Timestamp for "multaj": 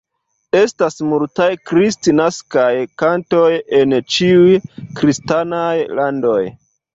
1.09-1.45